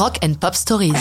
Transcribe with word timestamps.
Rock 0.00 0.18
and 0.24 0.32
Pop 0.40 0.54
Stories. 0.54 0.94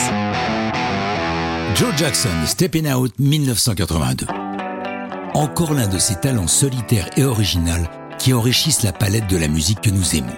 Joe 1.74 1.96
Jackson, 1.96 2.46
Stepping 2.46 2.86
Out 2.92 3.14
1982. 3.18 4.26
Encore 5.34 5.74
l'un 5.74 5.88
de 5.88 5.98
ces 5.98 6.16
talents 6.16 6.50
solitaires 6.50 7.10
et 7.16 7.24
originaux 7.24 7.88
qui 8.18 8.34
enrichissent 8.34 8.84
la 8.84 8.92
palette 8.92 9.28
de 9.28 9.38
la 9.38 9.48
musique 9.48 9.80
que 9.80 9.90
nous 9.90 10.18
aimons. 10.18 10.36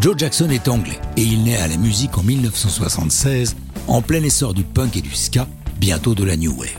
Joe 0.00 0.16
Jackson 0.16 0.48
est 0.48 0.68
anglais 0.68 0.98
et 1.18 1.22
il 1.22 1.44
naît 1.44 1.58
à 1.58 1.68
la 1.68 1.76
musique 1.76 2.16
en 2.16 2.22
1976, 2.22 3.56
en 3.88 4.00
plein 4.00 4.22
essor 4.22 4.54
du 4.54 4.64
punk 4.64 4.96
et 4.96 5.02
du 5.02 5.14
ska, 5.14 5.46
bientôt 5.78 6.14
de 6.14 6.24
la 6.24 6.38
new 6.38 6.58
wave. 6.58 6.78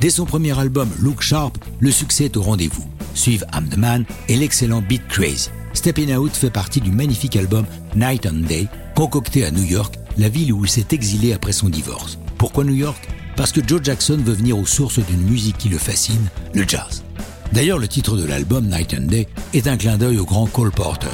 Dès 0.00 0.10
son 0.10 0.26
premier 0.26 0.56
album 0.56 0.88
Look 1.00 1.22
Sharp, 1.22 1.58
le 1.80 1.90
succès 1.90 2.26
est 2.26 2.36
au 2.36 2.42
rendez-vous. 2.42 2.86
Suivent 3.14 3.46
I'm 3.52 3.68
the 3.68 3.78
Man 3.78 4.04
et 4.28 4.36
l'excellent 4.36 4.82
Beat 4.82 5.08
Crazy. 5.08 5.50
Stepping 5.72 6.14
Out 6.14 6.36
fait 6.36 6.50
partie 6.50 6.80
du 6.80 6.92
magnifique 6.92 7.34
album 7.34 7.66
Night 7.96 8.26
and 8.26 8.46
Day, 8.46 8.68
concocté 8.94 9.44
à 9.44 9.50
New 9.50 9.64
York, 9.64 9.96
la 10.18 10.28
ville 10.28 10.52
où 10.52 10.64
il 10.64 10.70
s'est 10.70 10.88
exilé 10.90 11.32
après 11.32 11.52
son 11.52 11.68
divorce. 11.68 12.18
Pourquoi 12.36 12.64
New 12.64 12.74
York? 12.74 13.08
Parce 13.36 13.52
que 13.52 13.66
Joe 13.66 13.80
Jackson 13.82 14.18
veut 14.22 14.34
venir 14.34 14.58
aux 14.58 14.66
sources 14.66 14.98
d'une 14.98 15.22
musique 15.22 15.58
qui 15.58 15.68
le 15.68 15.78
fascine, 15.78 16.28
le 16.52 16.66
jazz. 16.66 17.04
D'ailleurs, 17.52 17.78
le 17.78 17.88
titre 17.88 18.16
de 18.16 18.24
l'album 18.24 18.66
Night 18.66 18.94
and 18.94 19.06
Day 19.06 19.28
est 19.54 19.68
un 19.68 19.76
clin 19.76 19.96
d'œil 19.96 20.18
au 20.18 20.24
grand 20.24 20.46
Cole 20.46 20.72
Porter. 20.72 21.06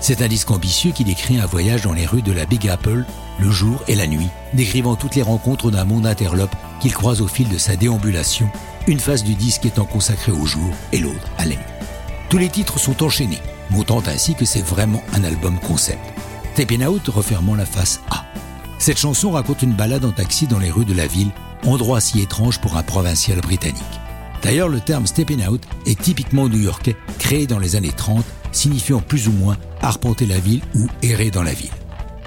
C'est 0.00 0.20
un 0.20 0.28
disque 0.28 0.50
ambitieux 0.50 0.92
qui 0.92 1.04
décrit 1.04 1.40
un 1.40 1.46
voyage 1.46 1.82
dans 1.82 1.94
les 1.94 2.04
rues 2.04 2.20
de 2.20 2.32
la 2.32 2.44
Big 2.44 2.68
Apple, 2.68 3.04
le 3.40 3.50
jour 3.50 3.82
et 3.88 3.94
la 3.94 4.06
nuit, 4.06 4.28
décrivant 4.52 4.96
toutes 4.96 5.14
les 5.14 5.22
rencontres 5.22 5.70
d'un 5.70 5.84
monde 5.84 6.06
interlope 6.06 6.54
qu'il 6.80 6.92
croise 6.92 7.22
au 7.22 7.26
fil 7.26 7.48
de 7.48 7.56
sa 7.56 7.76
déambulation, 7.76 8.48
une 8.86 9.00
face 9.00 9.24
du 9.24 9.34
disque 9.34 9.64
étant 9.64 9.86
consacrée 9.86 10.32
au 10.32 10.44
jour 10.44 10.70
et 10.92 10.98
l'autre 10.98 11.30
à 11.38 11.46
la 11.46 11.56
nuit. 11.56 11.64
Tous 12.28 12.38
les 12.38 12.50
titres 12.50 12.78
sont 12.78 13.02
enchaînés, 13.02 13.40
montrant 13.70 14.02
ainsi 14.06 14.34
que 14.34 14.44
c'est 14.44 14.64
vraiment 14.64 15.02
un 15.14 15.24
album 15.24 15.58
concept. 15.58 16.04
Tapping 16.54 16.84
Out 16.84 17.08
refermant 17.08 17.54
la 17.54 17.66
face 17.66 18.00
A. 18.10 18.24
Cette 18.78 18.98
chanson 18.98 19.30
raconte 19.30 19.62
une 19.62 19.72
balade 19.72 20.04
en 20.04 20.12
taxi 20.12 20.46
dans 20.46 20.58
les 20.58 20.70
rues 20.70 20.84
de 20.84 20.94
la 20.94 21.06
ville, 21.06 21.30
endroit 21.66 22.00
si 22.00 22.20
étrange 22.20 22.60
pour 22.60 22.76
un 22.76 22.82
provincial 22.82 23.40
britannique. 23.40 23.82
D'ailleurs, 24.42 24.68
le 24.68 24.80
terme 24.80 25.06
stepping 25.06 25.46
out 25.46 25.62
est 25.86 25.98
typiquement 25.98 26.48
new-yorkais, 26.48 26.96
créé 27.18 27.46
dans 27.46 27.58
les 27.58 27.76
années 27.76 27.92
30, 27.96 28.24
signifiant 28.52 29.00
plus 29.00 29.28
ou 29.28 29.32
moins 29.32 29.56
arpenter 29.80 30.26
la 30.26 30.38
ville 30.38 30.60
ou 30.74 30.86
errer 31.02 31.30
dans 31.30 31.42
la 31.42 31.54
ville. 31.54 31.70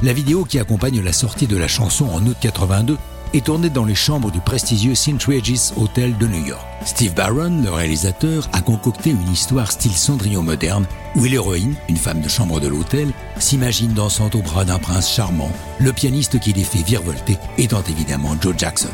La 0.02 0.14
vidéo 0.14 0.44
qui 0.45 0.59
accompagne 0.59 1.02
la 1.02 1.14
sortie 1.14 1.48
de 1.48 1.58
la 1.58 1.67
chanson 1.67 2.06
en 2.09 2.26
août 2.26 2.38
82 2.39 2.98
est 3.33 3.45
tournée 3.45 3.70
dans 3.70 3.86
les 3.86 3.95
chambres 3.95 4.31
du 4.31 4.39
prestigieux 4.39 4.95
St. 4.95 5.22
Regis 5.23 5.72
Hotel 5.78 6.17
de 6.17 6.28
New 6.28 6.45
York. 6.45 6.66
Steve 6.86 7.14
Barron, 7.14 7.61
le 7.64 7.70
réalisateur, 7.70 8.47
a 8.53 8.61
concocté 8.61 9.11
une 9.11 9.31
histoire 9.31 9.72
style 9.72 9.95
Cendrillon 9.95 10.44
moderne 10.44 10.86
où 11.16 11.23
l'héroïne, 11.23 11.75
une 11.89 11.98
femme 11.98 12.22
de 12.22 12.30
chambre 12.30 12.59
de 12.59 12.67
l'hôtel, 12.67 13.11
s'imagine 13.39 13.94
dansant 13.94 14.30
au 14.33 14.42
bras 14.42 14.66
d'un 14.66 14.80
prince 14.80 15.11
charmant, 15.11 15.52
le 15.80 15.94
pianiste 15.94 16.39
qui 16.39 16.53
les 16.53 16.64
fait 16.64 16.83
virevolter 16.83 17.38
étant 17.58 17.83
évidemment 17.89 18.36
Joe 18.39 18.55
Jackson. 18.58 18.89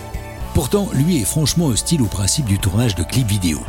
Pourtant, 0.54 0.90
lui 0.94 1.22
est 1.22 1.26
franchement 1.26 1.68
hostile 1.68 2.02
au 2.02 2.08
principe 2.08 2.46
du 2.46 2.60
tournage 2.60 2.96
de 2.96 3.04
clips 3.04 3.28
vidéo, 3.28 3.60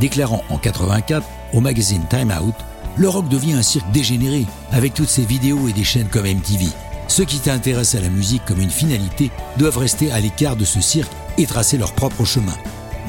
déclarant 0.00 0.42
en 0.48 0.58
84 0.58 1.26
au 1.52 1.60
magazine 1.60 2.04
Time 2.08 2.32
Out 2.42 2.54
le 2.96 3.08
rock 3.08 3.28
devient 3.28 3.54
un 3.54 3.62
cirque 3.62 3.90
dégénéré, 3.90 4.46
avec 4.70 4.94
toutes 4.94 5.08
ces 5.08 5.24
vidéos 5.24 5.68
et 5.68 5.72
des 5.72 5.84
chaînes 5.84 6.08
comme 6.08 6.26
MTV. 6.26 6.66
Ceux 7.12 7.26
qui 7.26 7.36
s'intéressent 7.36 8.00
à 8.00 8.04
la 8.04 8.08
musique 8.08 8.42
comme 8.46 8.62
une 8.62 8.70
finalité 8.70 9.30
doivent 9.58 9.76
rester 9.76 10.10
à 10.10 10.18
l'écart 10.18 10.56
de 10.56 10.64
ce 10.64 10.80
cirque 10.80 11.12
et 11.36 11.44
tracer 11.44 11.76
leur 11.76 11.92
propre 11.92 12.24
chemin. 12.24 12.56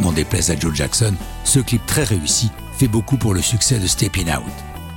N'en 0.01 0.11
déplaise 0.11 0.51
à 0.51 0.59
Joe 0.59 0.75
Jackson, 0.75 1.13
ce 1.45 1.59
clip 1.59 1.85
très 1.85 2.03
réussi 2.03 2.49
fait 2.77 2.89
beaucoup 2.89 3.15
pour 3.15 3.33
le 3.33 3.41
succès 3.41 3.79
de 3.79 3.87
Stepping 3.87 4.27
Out. 4.27 4.43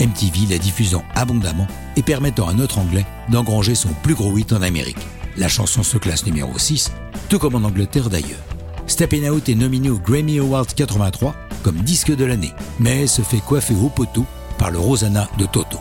MTV 0.01 0.49
la 0.51 0.59
diffusant 0.59 1.05
abondamment 1.15 1.69
et 1.95 2.03
permettant 2.03 2.49
à 2.49 2.53
notre 2.53 2.81
anglais 2.81 3.07
d'engranger 3.29 3.77
son 3.77 3.91
plus 4.03 4.17
gros 4.17 4.37
hit 4.37 4.53
en 4.53 4.61
Amérique. 4.61 5.07
La 5.37 5.47
chanson 5.47 5.85
se 5.85 5.99
classe 5.99 6.27
numéro 6.27 6.59
6 6.59 6.91
tout 7.29 7.39
comme 7.39 7.55
en 7.55 7.63
Angleterre 7.63 8.11
d'ailleurs. 8.11 8.43
Stepping 8.89 9.31
Out 9.31 9.49
est 9.49 9.55
nominé 9.55 9.89
au 9.89 9.99
Grammy 9.99 10.41
Awards 10.41 10.67
83 10.75 11.33
comme 11.63 11.77
disque 11.77 12.13
de 12.13 12.25
l'année, 12.25 12.55
mais 12.81 13.07
se 13.07 13.23
fait 13.23 13.39
coiffer 13.39 13.77
au 13.77 13.89
poteau 13.89 14.27
par 14.59 14.73
le 14.73 14.81
Rosanna 14.81 15.29
de 15.39 15.47
Toto. 15.47 15.79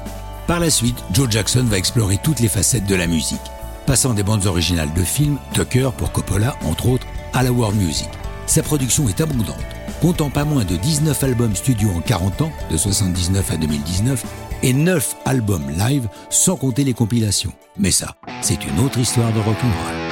Par 0.48 0.60
la 0.60 0.70
suite, 0.70 1.04
Joe 1.12 1.28
Jackson 1.30 1.64
va 1.64 1.78
explorer 1.78 2.20
toutes 2.22 2.40
les 2.40 2.48
facettes 2.48 2.86
de 2.86 2.94
la 2.94 3.08
musique, 3.08 3.42
passant 3.88 4.14
des 4.14 4.22
bandes 4.22 4.46
originales 4.46 4.94
de 4.94 5.04
films, 5.04 5.40
Tucker 5.54 5.90
pour 5.98 6.12
Coppola 6.12 6.56
entre 6.64 6.88
autres, 6.88 7.08
à 7.34 7.42
la 7.42 7.52
World 7.52 7.76
Music. 7.78 8.10
Sa 8.46 8.62
production 8.62 9.10
est 9.10 9.22
abondante, 9.22 9.56
comptant 10.02 10.30
pas 10.30 10.46
moins 10.46 10.64
de 10.64 10.76
19 10.76 11.24
albums 11.24 11.56
studio 11.56 11.90
en 11.96 12.02
40 12.02 12.44
ans, 12.44 12.52
de 12.70 12.78
79 12.78 13.52
à 13.52 13.58
2019, 13.58 14.24
et 14.62 14.74
9 14.74 15.16
albums 15.26 15.68
live 15.80 16.08
sans 16.30 16.56
compter 16.56 16.84
les 16.84 16.94
compilations. 16.94 17.54
Mais 17.78 17.92
ça, 17.92 18.16
c'est 18.42 18.64
une 18.66 18.80
autre 18.86 19.00
histoire 19.00 19.34
de 19.34 19.40
rock'n'roll. 19.40 20.05